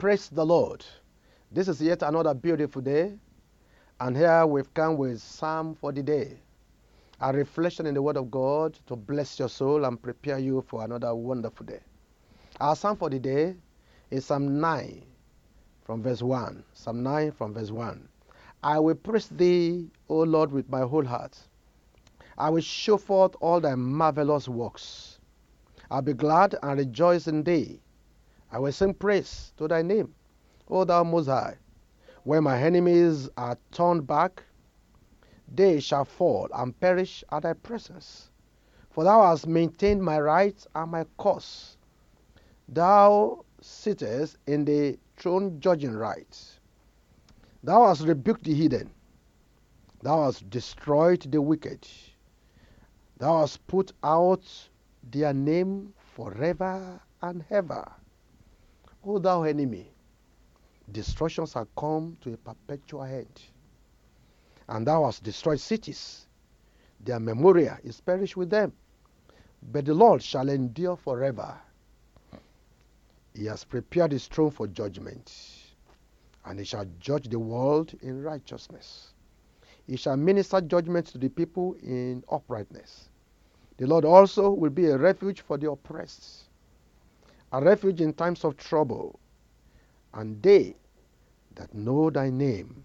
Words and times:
Praise 0.00 0.30
the 0.30 0.46
Lord. 0.46 0.82
This 1.52 1.68
is 1.68 1.82
yet 1.82 2.00
another 2.00 2.32
beautiful 2.32 2.80
day, 2.80 3.18
and 4.00 4.16
here 4.16 4.46
we've 4.46 4.72
come 4.72 4.96
with 4.96 5.20
Psalm 5.20 5.74
for 5.74 5.92
the 5.92 6.02
day, 6.02 6.38
a 7.20 7.30
reflection 7.34 7.84
in 7.84 7.92
the 7.92 8.00
Word 8.00 8.16
of 8.16 8.30
God 8.30 8.78
to 8.86 8.96
bless 8.96 9.38
your 9.38 9.50
soul 9.50 9.84
and 9.84 10.00
prepare 10.00 10.38
you 10.38 10.64
for 10.66 10.82
another 10.82 11.14
wonderful 11.14 11.66
day. 11.66 11.80
Our 12.62 12.74
Psalm 12.76 12.96
for 12.96 13.10
the 13.10 13.18
day 13.18 13.56
is 14.10 14.24
Psalm 14.24 14.58
9 14.58 15.02
from 15.84 16.02
verse 16.02 16.22
1. 16.22 16.64
Psalm 16.72 17.02
9 17.02 17.32
from 17.32 17.52
verse 17.52 17.70
1. 17.70 18.08
I 18.62 18.78
will 18.78 18.94
praise 18.94 19.28
thee, 19.28 19.90
O 20.08 20.20
Lord, 20.20 20.50
with 20.50 20.70
my 20.70 20.80
whole 20.80 21.04
heart. 21.04 21.38
I 22.38 22.48
will 22.48 22.62
show 22.62 22.96
forth 22.96 23.36
all 23.40 23.60
thy 23.60 23.74
marvelous 23.74 24.48
works. 24.48 25.18
I'll 25.90 26.00
be 26.00 26.14
glad 26.14 26.56
and 26.62 26.78
rejoice 26.78 27.26
in 27.26 27.42
thee. 27.42 27.82
I 28.52 28.58
will 28.58 28.72
sing 28.72 28.94
praise 28.94 29.52
to 29.58 29.68
thy 29.68 29.82
name, 29.82 30.14
O 30.68 30.84
thou 30.84 31.04
Most 31.04 31.26
High. 31.26 31.56
When 32.24 32.44
my 32.44 32.60
enemies 32.60 33.28
are 33.36 33.56
turned 33.70 34.06
back, 34.06 34.42
they 35.52 35.80
shall 35.80 36.04
fall 36.04 36.48
and 36.52 36.78
perish 36.80 37.22
at 37.30 37.44
thy 37.44 37.52
presence. 37.52 38.30
For 38.90 39.04
thou 39.04 39.22
hast 39.22 39.46
maintained 39.46 40.02
my 40.02 40.20
rights 40.20 40.66
and 40.74 40.90
my 40.90 41.04
cause. 41.16 41.76
Thou 42.68 43.44
sittest 43.60 44.36
in 44.46 44.64
the 44.64 44.98
throne 45.16 45.60
judging 45.60 45.92
right. 45.92 46.58
Thou 47.62 47.86
hast 47.86 48.02
rebuked 48.02 48.44
the 48.44 48.54
heathen. 48.54 48.90
Thou 50.02 50.24
hast 50.24 50.50
destroyed 50.50 51.20
the 51.20 51.40
wicked. 51.40 51.86
Thou 53.18 53.40
hast 53.40 53.66
put 53.66 53.92
out 54.02 54.44
their 55.02 55.32
name 55.32 55.92
forever 56.14 57.00
and 57.22 57.44
ever. 57.50 57.86
O 59.02 59.18
thou 59.18 59.44
enemy, 59.44 59.90
destruction 60.90 61.46
shall 61.46 61.66
come 61.76 62.16
to 62.20 62.34
a 62.34 62.36
perpetual 62.36 63.04
end. 63.04 63.40
And 64.68 64.86
thou 64.86 65.04
hast 65.04 65.22
destroyed 65.22 65.60
cities, 65.60 66.26
their 67.00 67.18
memorial 67.18 67.76
is 67.82 68.00
perished 68.00 68.36
with 68.36 68.50
them. 68.50 68.72
But 69.62 69.86
the 69.86 69.94
Lord 69.94 70.22
shall 70.22 70.48
endure 70.48 70.96
forever. 70.96 71.58
He 73.34 73.46
has 73.46 73.64
prepared 73.64 74.12
his 74.12 74.26
throne 74.26 74.50
for 74.50 74.66
judgment, 74.66 75.32
and 76.44 76.58
he 76.58 76.64
shall 76.64 76.86
judge 76.98 77.28
the 77.28 77.38
world 77.38 77.94
in 78.02 78.22
righteousness. 78.22 79.14
He 79.86 79.96
shall 79.96 80.16
minister 80.16 80.60
judgment 80.60 81.06
to 81.08 81.18
the 81.18 81.28
people 81.28 81.74
in 81.82 82.22
uprightness. 82.30 83.08
The 83.78 83.86
Lord 83.86 84.04
also 84.04 84.50
will 84.50 84.70
be 84.70 84.86
a 84.86 84.98
refuge 84.98 85.40
for 85.40 85.56
the 85.56 85.70
oppressed 85.70 86.49
a 87.52 87.60
refuge 87.60 88.00
in 88.00 88.12
times 88.12 88.44
of 88.44 88.56
trouble. 88.56 89.18
And 90.14 90.42
they 90.42 90.76
that 91.54 91.74
know 91.74 92.10
thy 92.10 92.30
name 92.30 92.84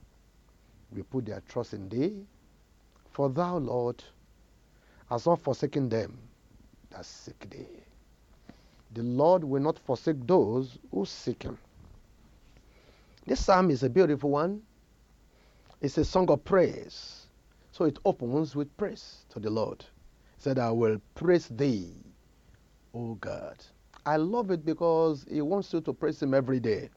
will 0.91 1.03
put 1.03 1.25
their 1.25 1.41
trust 1.47 1.73
in 1.73 1.89
thee. 1.89 2.25
For 3.11 3.29
thou, 3.29 3.57
Lord, 3.57 4.03
hast 5.09 5.27
not 5.27 5.39
forsaken 5.41 5.89
them 5.89 6.17
that 6.91 7.05
seek 7.05 7.49
thee. 7.49 7.67
The 8.93 9.03
Lord 9.03 9.43
will 9.43 9.61
not 9.61 9.79
forsake 9.79 10.25
those 10.25 10.77
who 10.91 11.05
seek 11.05 11.43
him. 11.43 11.57
This 13.25 13.43
psalm 13.43 13.71
is 13.71 13.83
a 13.83 13.89
beautiful 13.89 14.29
one. 14.29 14.61
It's 15.81 15.97
a 15.97 16.05
song 16.05 16.29
of 16.29 16.43
praise. 16.43 17.27
So 17.71 17.85
it 17.85 17.99
opens 18.05 18.55
with 18.55 18.75
praise 18.77 19.25
to 19.29 19.39
the 19.39 19.49
Lord. 19.49 19.83
He 20.37 20.41
said, 20.41 20.59
I 20.59 20.71
will 20.71 21.01
praise 21.15 21.47
thee, 21.47 21.93
O 22.93 23.15
God. 23.15 23.57
I 24.05 24.17
love 24.17 24.51
it 24.51 24.63
because 24.63 25.25
he 25.29 25.41
wants 25.41 25.73
you 25.73 25.81
to 25.81 25.93
praise 25.93 26.21
him 26.21 26.33
every 26.33 26.59
day. 26.59 26.89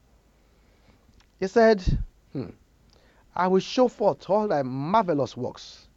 He 1.39 1.47
said, 1.47 1.81
hmm, 2.33 2.49
I 3.35 3.47
will 3.47 3.61
show 3.61 3.87
forth 3.87 4.29
all 4.29 4.47
thy 4.47 4.61
marvelous 4.61 5.35
works. 5.35 5.87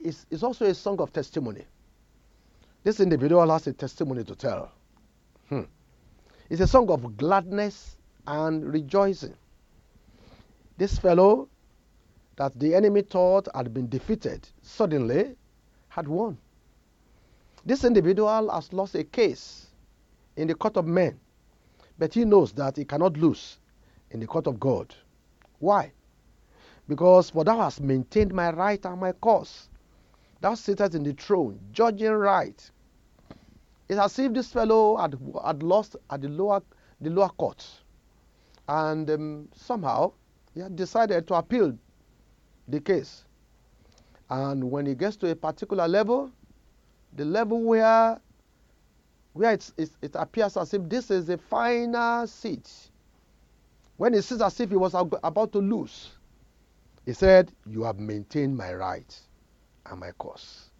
It's, 0.00 0.24
it's 0.30 0.42
also 0.42 0.64
a 0.64 0.74
song 0.74 1.00
of 1.00 1.12
testimony. 1.12 1.64
This 2.84 3.00
individual 3.00 3.50
has 3.50 3.66
a 3.66 3.72
testimony 3.72 4.24
to 4.24 4.34
tell. 4.34 4.72
Hmm. 5.48 5.62
It's 6.48 6.60
a 6.60 6.66
song 6.66 6.90
of 6.90 7.16
gladness 7.16 7.96
and 8.26 8.72
rejoicing. 8.72 9.34
This 10.78 10.98
fellow 10.98 11.48
that 12.36 12.58
the 12.58 12.74
enemy 12.74 13.02
thought 13.02 13.48
had 13.54 13.74
been 13.74 13.88
defeated 13.88 14.48
suddenly 14.62 15.34
had 15.88 16.06
won. 16.06 16.38
This 17.66 17.84
individual 17.84 18.50
has 18.50 18.72
lost 18.72 18.94
a 18.94 19.04
case 19.04 19.67
in 20.38 20.46
the 20.46 20.54
court 20.54 20.76
of 20.76 20.86
men, 20.86 21.18
but 21.98 22.14
he 22.14 22.24
knows 22.24 22.52
that 22.52 22.76
he 22.76 22.84
cannot 22.84 23.16
lose 23.16 23.58
in 24.12 24.20
the 24.20 24.26
court 24.26 24.46
of 24.46 24.58
God. 24.60 24.94
Why? 25.58 25.92
Because 26.88 27.30
for 27.30 27.42
thou 27.42 27.58
hast 27.58 27.80
maintained 27.80 28.32
my 28.32 28.50
right 28.52 28.82
and 28.86 29.00
my 29.00 29.12
cause. 29.12 29.68
Thou 30.40 30.54
sittest 30.54 30.94
in 30.94 31.02
the 31.02 31.12
throne, 31.12 31.58
judging 31.72 32.12
right. 32.12 32.70
It's 33.88 33.98
as 33.98 34.16
if 34.20 34.32
this 34.32 34.52
fellow 34.52 34.96
had, 34.96 35.18
had 35.44 35.62
lost 35.64 35.96
at 36.08 36.22
the 36.22 36.28
lower, 36.28 36.62
the 37.00 37.10
lower 37.10 37.30
court. 37.30 37.66
And 38.68 39.10
um, 39.10 39.48
somehow 39.56 40.12
he 40.54 40.60
had 40.60 40.76
decided 40.76 41.26
to 41.26 41.34
appeal 41.34 41.76
the 42.68 42.80
case. 42.80 43.24
And 44.30 44.70
when 44.70 44.86
he 44.86 44.94
gets 44.94 45.16
to 45.16 45.30
a 45.30 45.34
particular 45.34 45.88
level, 45.88 46.30
the 47.16 47.24
level 47.24 47.60
where 47.62 48.20
where 49.32 49.52
it's, 49.52 49.72
it's, 49.76 49.96
it 50.02 50.12
appears 50.14 50.56
as 50.56 50.74
if 50.74 50.88
this 50.88 51.10
is 51.10 51.26
the 51.26 51.38
final 51.38 52.26
seat. 52.26 52.70
When 53.96 54.14
it 54.14 54.22
seems 54.22 54.42
as 54.42 54.58
if 54.60 54.70
he 54.70 54.76
was 54.76 54.94
about 54.94 55.52
to 55.52 55.58
lose, 55.58 56.10
he 57.04 57.12
said, 57.12 57.52
You 57.66 57.84
have 57.84 57.98
maintained 57.98 58.56
my 58.56 58.74
right 58.74 59.18
and 59.86 60.00
my 60.00 60.12
cause. 60.18 60.70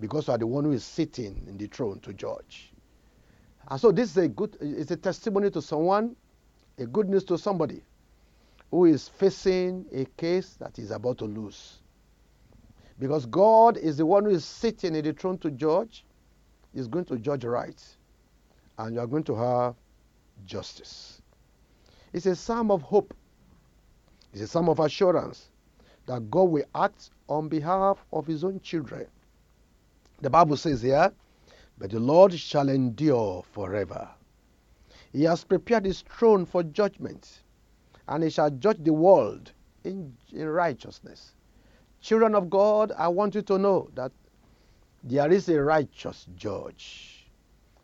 Because 0.00 0.28
you 0.28 0.34
are 0.34 0.38
the 0.38 0.46
one 0.46 0.64
who 0.64 0.72
is 0.72 0.84
sitting 0.84 1.44
in 1.48 1.58
the 1.58 1.66
throne 1.66 2.00
to 2.00 2.12
judge. 2.12 2.72
And 3.68 3.80
so 3.80 3.92
this 3.92 4.10
is 4.10 4.16
a 4.18 4.28
good 4.28 4.56
it's 4.60 4.90
a 4.90 4.96
testimony 4.96 5.50
to 5.50 5.62
someone, 5.62 6.16
a 6.78 6.86
good 6.86 7.08
news 7.08 7.24
to 7.24 7.38
somebody 7.38 7.82
who 8.70 8.86
is 8.86 9.08
facing 9.08 9.86
a 9.92 10.04
case 10.18 10.54
that 10.60 10.78
is 10.78 10.90
about 10.90 11.18
to 11.18 11.24
lose. 11.26 11.80
Because 12.98 13.26
God 13.26 13.76
is 13.76 13.96
the 13.98 14.06
one 14.06 14.24
who 14.24 14.30
is 14.30 14.44
sitting 14.44 14.94
in 14.94 15.04
the 15.04 15.12
throne 15.12 15.38
to 15.38 15.50
judge, 15.50 16.04
is 16.74 16.88
going 16.88 17.04
to 17.06 17.18
judge 17.18 17.44
right. 17.44 17.82
And 18.78 18.94
you 18.94 19.00
are 19.00 19.06
going 19.06 19.24
to 19.24 19.34
have 19.34 19.74
justice. 20.46 21.22
It's 22.12 22.26
a 22.26 22.36
psalm 22.36 22.70
of 22.70 22.82
hope. 22.82 23.14
It's 24.32 24.42
a 24.42 24.46
psalm 24.46 24.68
of 24.68 24.80
assurance 24.80 25.48
that 26.06 26.30
God 26.30 26.44
will 26.44 26.64
act 26.74 27.10
on 27.28 27.48
behalf 27.48 28.04
of 28.12 28.26
his 28.26 28.44
own 28.44 28.60
children. 28.60 29.06
The 30.20 30.30
Bible 30.30 30.56
says 30.56 30.82
here, 30.82 31.12
but 31.78 31.90
the 31.90 32.00
Lord 32.00 32.32
shall 32.38 32.68
endure 32.68 33.44
forever. 33.52 34.08
He 35.12 35.24
has 35.24 35.44
prepared 35.44 35.84
his 35.84 36.02
throne 36.02 36.44
for 36.44 36.62
judgment, 36.62 37.42
and 38.08 38.22
he 38.22 38.30
shall 38.30 38.50
judge 38.50 38.78
the 38.82 38.92
world 38.92 39.52
in, 39.84 40.12
in 40.32 40.48
righteousness. 40.48 41.32
Children 42.00 42.34
of 42.34 42.50
God, 42.50 42.92
I 42.96 43.08
want 43.08 43.34
you 43.34 43.42
to 43.42 43.58
know 43.58 43.90
that 43.94 44.12
there 45.04 45.30
is 45.30 45.48
a 45.50 45.62
righteous 45.62 46.26
judge. 46.34 47.26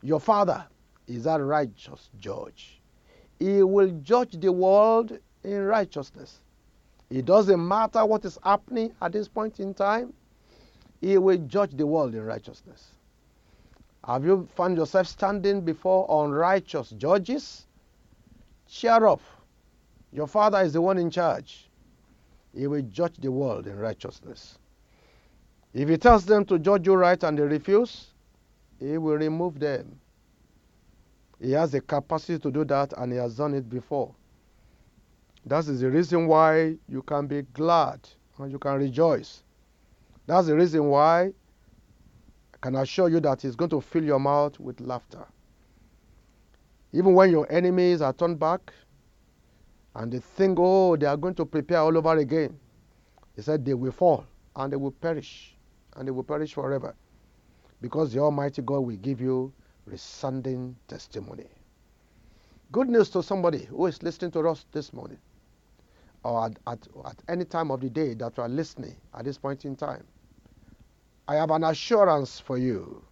Your 0.03 0.21
Father 0.21 0.65
is 1.07 1.27
a 1.27 1.39
righteous 1.39 2.09
judge. 2.19 2.81
He 3.39 3.63
will 3.63 3.91
judge 4.03 4.41
the 4.41 4.51
world 4.51 5.19
in 5.45 5.65
righteousness. 5.65 6.41
It 7.11 7.27
doesn't 7.27 7.67
matter 7.67 8.07
what 8.07 8.25
is 8.25 8.39
happening 8.43 8.95
at 9.03 9.13
this 9.13 9.29
point 9.29 9.61
in 9.61 9.75
time, 9.75 10.15
He 11.01 11.19
will 11.19 11.39
judge 11.39 11.73
the 11.73 11.87
world 11.87 12.15
in 12.15 12.25
righteousness. 12.25 12.93
Have 14.07 14.25
you 14.25 14.49
found 14.55 14.79
yourself 14.79 15.07
standing 15.07 15.61
before 15.61 16.07
unrighteous 16.25 16.91
judges? 16.91 17.67
Cheer 18.67 19.07
up. 19.07 19.21
Your 20.13 20.27
Father 20.27 20.61
is 20.63 20.73
the 20.73 20.81
one 20.81 20.97
in 20.97 21.11
charge. 21.11 21.69
He 22.55 22.67
will 22.67 22.83
judge 22.83 23.17
the 23.19 23.31
world 23.31 23.67
in 23.67 23.79
righteousness. 23.79 24.59
If 25.73 25.89
he 25.89 25.97
tells 25.97 26.25
them 26.27 26.45
to 26.47 26.59
judge 26.59 26.87
you 26.87 26.95
right 26.95 27.23
and 27.23 27.39
they 27.39 27.43
refuse, 27.43 28.09
he 28.79 28.99
will 28.99 29.17
remove 29.17 29.61
them. 29.61 30.01
He 31.41 31.53
has 31.53 31.73
the 31.73 31.81
capacity 31.81 32.39
to 32.41 32.51
do 32.51 32.65
that 32.65 32.93
and 32.97 33.13
he 33.13 33.19
has 33.19 33.37
done 33.37 33.55
it 33.55 33.69
before. 33.69 34.15
That 35.47 35.67
is 35.69 35.81
the 35.81 35.91
reason 35.91 36.27
why 36.27 36.77
you 36.89 37.03
can 37.03 37.27
be 37.27 37.43
glad 37.43 38.01
and 38.39 38.51
you 38.51 38.59
can 38.59 38.79
rejoice. 38.79 39.43
That's 40.27 40.49
the 40.49 40.57
reason 40.57 40.87
why 40.87 41.33
I 42.55 42.57
can 42.61 42.75
assure 42.77 43.09
you 43.09 43.21
that 43.21 43.41
he's 43.43 43.57
going 43.57 43.71
to 43.71 43.81
fill 43.81 44.05
your 44.05 44.19
mouth 44.19 44.59
with 44.59 44.81
laughter. 44.81 45.25
Even 46.93 47.15
when 47.15 47.31
your 47.31 47.51
enemies 47.51 48.03
are 48.03 48.13
turned 48.13 48.39
back 48.39 48.73
and 49.95 50.13
they 50.13 50.19
think, 50.19 50.59
oh, 50.61 50.97
they 50.97 51.07
are 51.07 51.17
going 51.17 51.35
to 51.37 51.47
prepare 51.47 51.79
all 51.79 51.97
over 51.97 52.17
again, 52.17 52.59
he 53.37 53.43
said 53.43 53.65
they 53.65 53.75
will 53.75 53.93
fall 53.93 54.27
and 54.57 54.73
they 54.73 54.77
will 54.77 54.91
perish 54.91 55.57
and 56.01 56.09
they 56.09 56.13
will 56.13 56.25
perish 56.25 56.55
forever. 56.55 56.95
Because 57.83 58.13
the 58.15 58.21
Almighty 58.21 58.63
God 58.63 58.81
will 58.81 58.97
give 58.97 59.21
you 59.21 59.53
resounding 59.85 60.75
testimony. 60.89 61.47
Good 62.73 62.89
news 62.89 63.11
to 63.11 63.23
somebody 63.23 63.67
who 63.67 63.85
is 63.87 64.03
listening 64.03 64.31
to 64.33 64.49
us 64.49 64.65
this 64.73 64.95
morning 64.95 65.19
or 66.25 66.47
at, 66.47 66.59
at, 66.67 66.89
at 67.05 67.17
any 67.29 67.45
time 67.45 67.71
of 67.71 67.81
the 67.81 67.91
day 67.91 68.15
that 68.15 68.35
you 68.37 68.43
are 68.43 68.49
listening 68.49 68.97
at 69.15 69.27
this 69.27 69.37
point 69.37 69.67
in 69.67 69.77
time. 69.77 70.05
I 71.29 71.35
have 71.35 71.51
an 71.51 71.65
assurance 71.65 72.41
for 72.41 72.57
you. 72.57 73.05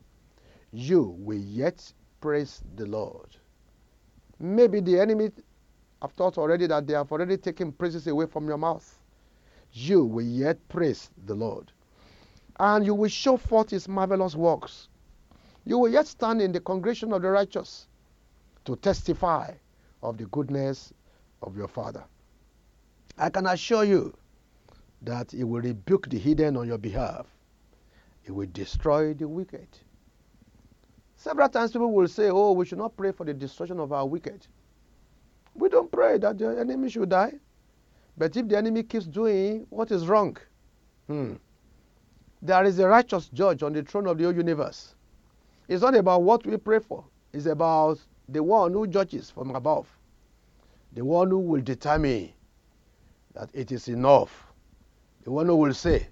You 0.73 1.15
will 1.19 1.39
yet 1.39 1.93
praise 2.23 2.63
the 2.77 2.87
Lord. 2.87 3.29
Maybe 4.41 4.81
the 4.81 4.99
enemy 4.99 5.31
have 6.01 6.13
thought 6.13 6.39
already 6.39 6.67
that 6.69 6.87
they 6.87 6.95
have 6.95 7.13
already 7.13 7.37
taken 7.37 7.71
praises 7.71 8.07
away 8.07 8.27
from 8.27 8.49
your 8.49 8.59
mouth. 8.59 8.99
You 9.73 10.05
will 10.05 10.25
yet 10.25 10.57
praise 10.69 11.11
the 11.27 11.35
Lord. 11.35 11.71
And 12.59 12.85
you 12.85 12.95
will 12.95 13.09
show 13.09 13.37
forth 13.37 13.71
his 13.71 13.89
marvelous 13.89 14.35
works. 14.35 14.89
You 15.65 15.79
will 15.79 15.91
yet 15.91 16.07
stand 16.07 16.41
in 16.41 16.53
the 16.53 16.61
congregation 16.61 17.13
of 17.13 17.23
the 17.23 17.31
righteous 17.31 17.87
to 18.65 18.77
testify 18.77 19.53
of 20.03 20.17
the 20.19 20.27
goodness 20.27 20.93
of 21.43 21.57
your 21.57 21.69
Father. 21.69 22.05
I 23.17 23.31
can 23.31 23.47
assure 23.47 23.85
you 23.85 24.15
that 25.03 25.33
He 25.33 25.45
will 25.45 25.61
rebuke 25.61 26.09
the 26.09 26.19
heathen 26.19 26.57
on 26.57 26.67
your 26.67 26.79
behalf. 26.79 27.27
He 28.23 28.33
will 28.33 28.49
destroy 28.53 29.15
the 29.15 29.27
wicked. 29.27 29.69
Several 31.17 31.49
times 31.49 31.73
people 31.73 31.93
will 31.93 32.09
say, 32.09 32.31
Oh, 32.31 32.53
we 32.53 32.65
should 32.65 32.79
not 32.79 32.97
pray 32.97 33.13
for 33.13 33.25
the 33.25 33.35
destruction 33.35 33.81
of 33.81 33.93
our 33.93 34.07
wicked. 34.07 34.47
We 35.55 35.69
don't 35.69 35.91
pray 35.91 36.19
that 36.19 36.39
the 36.39 36.59
enemy 36.59 36.91
should 36.91 37.09
die. 37.09 37.35
But 38.17 38.37
if 38.37 38.49
the 38.49 38.57
enemy 38.57 38.83
keeps 38.83 39.07
doing 39.07 39.67
what 39.71 39.91
is 39.91 40.07
wrong, 40.07 40.37
hmm, 41.07 41.35
there 42.43 42.65
is 42.65 42.79
a 42.79 42.89
righteous 42.89 43.29
judge 43.29 43.63
on 43.63 43.73
the 43.73 43.83
throne 43.83 44.07
of 44.07 44.19
the 44.19 44.25
whole 44.25 44.35
universe. 44.35 44.95
It's 45.69 45.83
not 45.83 45.95
about 45.95 46.23
what 46.23 46.47
we 46.47 46.57
pray 46.57 46.79
for, 46.79 47.05
it's 47.33 47.47
about 47.47 47.99
the 48.29 48.43
one 48.43 48.73
who 48.73 48.87
judges 48.87 49.31
from 49.31 49.55
above, 49.55 49.89
the 50.93 51.05
one 51.05 51.31
who 51.31 51.39
will 51.39 51.61
determine 51.61 52.33
that 53.35 53.51
it 53.53 53.73
is 53.73 53.89
enough. 53.89 54.47
The 55.25 55.31
one 55.31 55.47
who 55.47 55.57
will 55.57 55.75
say, 55.75 56.09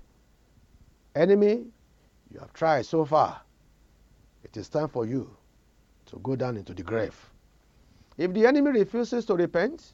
Enemy, 1.15 1.67
you 2.31 2.41
have 2.41 2.53
tried 2.53 2.85
so 2.85 3.05
far. 3.05 3.41
It 4.45 4.57
is 4.57 4.69
time 4.69 4.89
for 4.89 5.07
you 5.07 5.35
to 6.07 6.19
go 6.23 6.37
down 6.37 6.57
into 6.57 6.75
the 6.75 6.83
grave. 6.83 7.15
If 8.19 8.33
the 8.33 8.47
enemy 8.47 8.71
refuses 8.71 9.25
to 9.27 9.35
repent, 9.35 9.93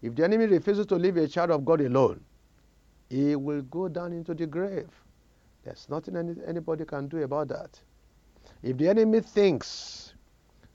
if 0.00 0.14
the 0.14 0.24
enemy 0.24 0.46
refuses 0.46 0.86
to 0.86 0.96
leave 0.96 1.16
a 1.16 1.28
child 1.28 1.50
of 1.50 1.64
God 1.64 1.80
alone, 1.80 2.20
he 3.08 3.36
will 3.36 3.62
go 3.62 3.88
down 3.88 4.12
into 4.12 4.34
the 4.34 4.46
grave. 4.46 4.88
There's 5.64 5.88
nothing 5.88 6.16
any, 6.16 6.34
anybody 6.46 6.84
can 6.84 7.08
do 7.08 7.22
about 7.22 7.48
that. 7.48 7.80
If 8.62 8.76
the 8.78 8.88
enemy 8.88 9.20
thinks 9.20 10.14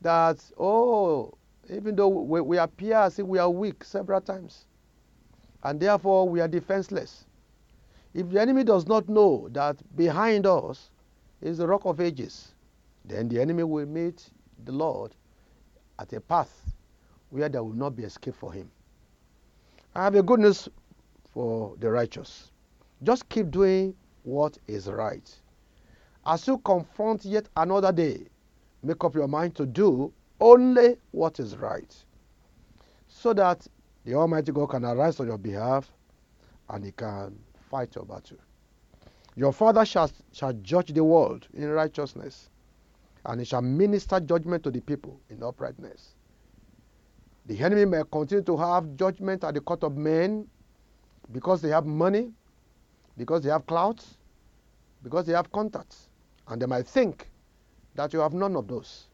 that, 0.02 0.44
oh, 0.58 1.38
even 1.70 1.96
though 1.96 2.08
we, 2.08 2.42
we 2.42 2.58
appear 2.58 2.96
as 2.96 3.20
if 3.20 3.26
we 3.26 3.40
are 3.40 3.50
weak 3.50 3.84
several 3.84 4.22
times, 4.22 4.66
and 5.64 5.80
therefore 5.80 6.30
we 6.30 6.40
are 6.40 6.48
defenseless. 6.48 7.26
If 8.14 8.30
the 8.30 8.40
enemy 8.40 8.64
does 8.64 8.88
not 8.88 9.10
know 9.10 9.50
that 9.52 9.78
behind 9.96 10.46
us 10.46 10.92
is 11.42 11.58
the 11.58 11.68
rock 11.68 11.86
of 11.86 12.00
ages, 12.00 12.54
then 13.04 13.28
the 13.28 13.42
enemy 13.42 13.64
will 13.64 13.86
meet 13.86 14.30
the 14.64 14.72
Lord 14.72 15.14
at 16.00 16.14
a 16.14 16.22
path 16.22 16.74
where 17.30 17.50
there 17.50 17.64
will 17.64 17.74
not 17.74 17.96
be 17.96 18.04
escape 18.04 18.36
for 18.36 18.54
him. 18.54 18.72
I 19.96 20.04
have 20.04 20.16
a 20.16 20.24
good 20.24 20.40
news 20.40 20.70
for 21.34 21.76
the 21.80 21.92
righteous. 21.92 22.52
Just 23.04 23.28
keep 23.30 23.52
doing 23.52 23.96
what 24.28 24.58
is 24.68 24.88
right. 24.88 25.34
As 26.26 26.46
you 26.48 26.58
confront 26.58 27.24
yet 27.24 27.48
another 27.56 27.94
day, 27.94 28.28
make 28.84 29.02
up 29.06 29.16
your 29.16 29.30
mind 29.30 29.56
to 29.56 29.66
do 29.66 30.12
only 30.42 30.98
what 31.12 31.40
is 31.40 31.56
right. 31.56 31.96
So 33.08 33.34
that 33.34 33.66
the 34.04 34.16
Almighty 34.16 34.52
God 34.52 34.68
can 34.68 34.84
arise 34.84 35.22
on 35.22 35.28
your 35.28 35.38
behalf 35.38 35.90
and 36.70 36.84
He 36.84 36.92
can 36.92 37.40
fight 37.72 37.96
your 37.96 38.04
battle. 38.04 38.38
Your 39.38 39.54
Father 39.54 39.86
shall, 39.86 40.12
shall 40.34 40.52
judge 40.54 40.92
the 40.92 41.04
world 41.06 41.48
in 41.54 41.70
righteousness, 41.70 42.50
and 43.26 43.40
He 43.40 43.46
shall 43.46 43.62
minister 43.62 44.20
judgment 44.20 44.62
to 44.64 44.72
the 44.72 44.82
people 44.82 45.22
in 45.30 45.42
uprightness. 45.42 46.16
The 47.46 47.58
enemy 47.60 47.86
may 47.86 48.02
continue 48.12 48.44
to 48.44 48.58
have 48.58 48.98
judgment 48.98 49.46
at 49.46 49.54
the 49.54 49.62
court 49.62 49.84
of 49.84 49.96
men 49.96 50.48
because 51.32 51.62
they 51.62 51.70
have 51.70 51.86
money, 51.86 52.34
because 53.18 53.42
they 53.42 53.50
have 53.50 53.66
clout, 53.66 54.04
because 55.04 55.26
they 55.26 55.34
have 55.34 55.52
contacts, 55.52 56.10
and 56.48 56.62
they 56.62 56.66
might 56.66 56.88
think 56.88 57.30
that 57.96 58.14
you 58.14 58.20
have 58.20 58.34
none 58.34 58.56
of 58.56 58.68
those. 58.68 59.08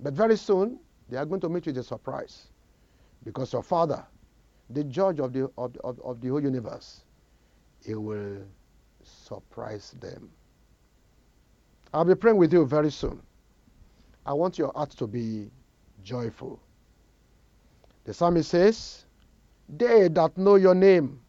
But 0.00 0.14
very 0.14 0.36
soon, 0.36 0.78
they 1.08 1.16
are 1.16 1.26
going 1.26 1.40
to 1.40 1.48
meet 1.48 1.66
with 1.66 1.78
a 1.78 1.82
surprise 1.82 2.48
because 3.24 3.52
your 3.52 3.62
Father 3.62 4.04
the 4.70 4.84
judge 4.84 5.20
of 5.20 5.32
the, 5.32 5.50
of, 5.56 5.76
of, 5.82 6.00
of 6.00 6.20
the 6.20 6.28
whole 6.28 6.42
universe, 6.42 7.02
he 7.84 7.94
will 7.94 8.42
surprise 9.02 9.94
them. 10.00 10.30
I'll 11.92 12.04
be 12.04 12.14
praying 12.14 12.36
with 12.36 12.52
you 12.52 12.66
very 12.66 12.90
soon. 12.90 13.20
I 14.26 14.34
want 14.34 14.58
your 14.58 14.72
heart 14.74 14.90
to 14.90 15.06
be 15.06 15.50
joyful. 16.04 16.60
The 18.04 18.12
psalmist 18.12 18.50
says, 18.50 19.04
They 19.68 20.08
that 20.08 20.36
know 20.36 20.56
your 20.56 20.74
name 20.74 21.20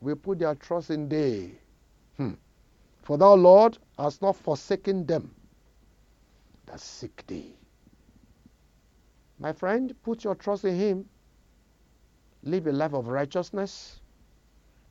will 0.00 0.16
put 0.16 0.40
their 0.40 0.54
trust 0.56 0.90
in 0.90 1.08
thee. 1.08 1.52
Hmm. 2.16 2.32
For 3.10 3.18
thou, 3.18 3.34
Lord, 3.34 3.76
hast 3.98 4.22
not 4.22 4.36
forsaken 4.36 5.04
them 5.04 5.34
that 6.66 6.78
seek 6.78 7.26
thee. 7.26 7.56
My 9.40 9.52
friend, 9.52 9.92
put 10.04 10.22
your 10.22 10.36
trust 10.36 10.64
in 10.64 10.76
him 10.76 11.08
live 12.44 12.68
a 12.68 12.72
life 12.72 12.94
of 12.94 13.08
righteousness 13.08 13.98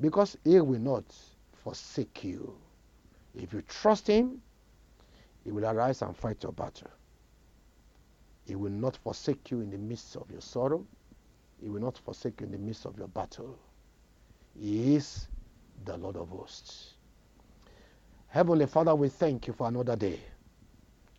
because 0.01 0.36
he 0.44 0.60
will 0.60 0.81
not 0.81 1.06
forsake 1.63 2.25
you. 2.25 2.57
If 3.36 3.54
you 3.54 3.62
trust 3.62 4.07
him, 4.07 4.42
he 5.45 5.54
will 5.54 5.65
arise 5.65 6.01
and 6.01 6.13
fight 6.13 6.44
your 6.44 6.51
battle. 6.51 6.92
He 8.45 8.56
will 8.56 8.69
not 8.69 8.98
forsake 8.98 9.50
you 9.50 9.62
in 9.62 9.69
the 9.69 9.77
midst 9.77 10.18
of 10.18 10.30
your 10.30 10.42
sorrow. 10.42 10.86
He 11.62 11.69
will 11.69 11.80
not 11.80 11.98
forsake 11.98 12.42
you 12.42 12.48
in 12.48 12.51
the 12.51 12.57
midst 12.57 12.86
of 12.86 12.98
your 12.98 13.07
battle. 13.07 13.57
He 14.60 14.95
is 14.95 15.30
the 15.86 15.95
Lord 15.95 16.18
of 16.18 16.27
hosts. 16.27 16.95
Heavenly 18.29 18.67
Father, 18.67 18.95
we 18.95 19.09
thank 19.09 19.47
you 19.47 19.53
for 19.53 19.67
another 19.67 19.95
day. 19.95 20.19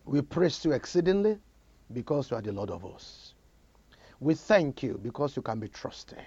We 0.04 0.22
praise 0.22 0.64
you 0.64 0.72
exceedingly 0.72 1.38
because 1.92 2.30
you 2.30 2.36
are 2.38 2.42
the 2.42 2.52
Lord 2.52 2.70
of 2.70 2.84
us. 2.86 3.34
We 4.20 4.34
thank 4.34 4.82
you 4.82 4.98
because 5.02 5.36
you 5.36 5.42
can 5.42 5.60
be 5.60 5.68
trusted. 5.68 6.18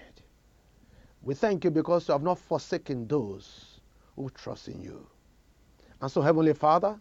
We 1.23 1.35
thank 1.35 1.63
you 1.65 1.71
because 1.71 2.07
you 2.07 2.13
have 2.13 2.23
not 2.23 2.39
forsaken 2.39 3.07
those 3.07 3.81
who 4.15 4.29
trust 4.31 4.69
in 4.69 4.81
you. 4.81 5.07
And 6.01 6.11
so, 6.11 6.21
Heavenly 6.21 6.53
Father, 6.53 6.99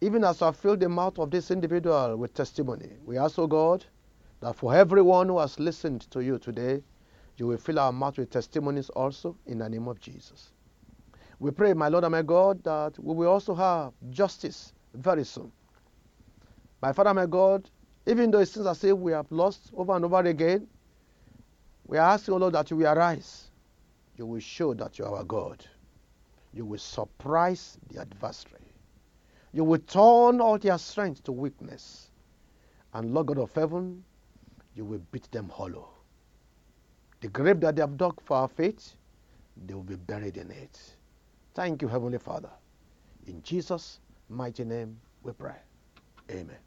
even 0.00 0.24
as 0.24 0.42
I 0.42 0.52
fill 0.52 0.76
the 0.76 0.88
mouth 0.88 1.18
of 1.18 1.30
this 1.30 1.50
individual 1.50 2.16
with 2.16 2.34
testimony, 2.34 2.90
we 3.04 3.18
ask, 3.18 3.38
O 3.38 3.46
God, 3.48 3.84
that 4.40 4.56
for 4.56 4.74
everyone 4.74 5.28
who 5.28 5.38
has 5.40 5.60
listened 5.60 6.02
to 6.12 6.20
you 6.20 6.38
today, 6.38 6.82
you 7.38 7.48
will 7.48 7.58
fill 7.58 7.80
our 7.80 7.92
mouth 7.92 8.18
with 8.18 8.30
testimonies 8.30 8.90
also 8.90 9.36
in 9.46 9.58
the 9.58 9.68
name 9.68 9.88
of 9.88 10.00
Jesus. 10.00 10.52
We 11.38 11.50
pray, 11.50 11.74
my 11.74 11.88
Lord 11.88 12.04
and 12.04 12.12
my 12.12 12.22
God, 12.22 12.62
that 12.64 12.98
we 12.98 13.14
will 13.14 13.28
also 13.30 13.54
have 13.54 13.92
justice 14.10 14.72
very 14.94 15.24
soon. 15.24 15.52
My 16.82 16.92
Father, 16.92 17.14
my 17.14 17.26
God, 17.26 17.70
even 18.06 18.30
though 18.30 18.40
it 18.40 18.46
seems 18.46 18.66
as 18.66 18.82
if 18.84 18.96
we 18.96 19.12
have 19.12 19.30
lost 19.32 19.70
over 19.76 19.94
and 19.96 20.04
over 20.04 20.20
again, 20.20 20.68
we 21.86 21.98
are 21.98 22.10
asking, 22.12 22.34
O 22.34 22.38
Lord, 22.38 22.54
that 22.54 22.70
you 22.70 22.78
will 22.78 22.86
arise. 22.86 23.50
You 24.16 24.26
will 24.26 24.40
show 24.40 24.74
that 24.74 24.98
you 24.98 25.04
are 25.04 25.16
our 25.18 25.24
God. 25.24 25.64
You 26.54 26.64
will 26.66 26.78
surprise 26.78 27.78
the 27.90 28.00
adversary. 28.00 28.72
You 29.52 29.64
will 29.64 29.78
turn 29.78 30.40
all 30.40 30.58
their 30.58 30.78
strength 30.78 31.24
to 31.24 31.32
weakness. 31.32 32.10
And 32.94 33.12
Lord 33.14 33.28
God 33.28 33.38
of 33.38 33.52
heaven, 33.54 34.04
you 34.74 34.84
will 34.84 35.02
beat 35.12 35.30
them 35.32 35.48
hollow. 35.50 35.90
The 37.20 37.28
grave 37.28 37.60
that 37.60 37.76
they 37.76 37.82
have 37.82 37.96
dug 37.96 38.20
for 38.22 38.38
our 38.38 38.48
faith, 38.48 38.96
they 39.66 39.74
will 39.74 39.82
be 39.82 39.96
buried 39.96 40.36
in 40.38 40.50
it. 40.50 40.95
Thank 41.56 41.82
you, 41.82 41.88
Heavenly 41.88 42.18
Father. 42.18 42.52
In 43.26 43.42
Jesus' 43.42 44.00
mighty 44.28 44.64
name 44.64 45.00
we 45.22 45.32
pray. 45.32 45.56
Amen. 46.30 46.54